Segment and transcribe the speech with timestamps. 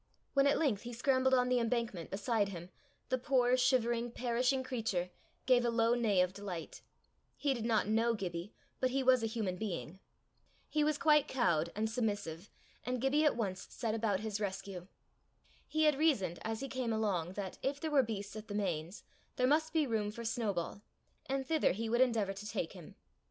[0.33, 2.71] When at length he scrambled on the embankment beside him,
[3.09, 5.11] the poor, shivering, perishing creature
[5.45, 6.81] gave a low neigh of delight:
[7.37, 9.99] he did not know Gibbie, but he was a human being.
[10.67, 12.49] He was quite cowed and submissive,
[12.83, 14.87] and Gibbie at once set about his rescue.
[15.67, 19.03] He had reasoned as he came along that, if there were beasts at the Mains,
[19.35, 20.81] there must be room for Snowball,
[21.27, 22.95] and thither he would endeavour to take him.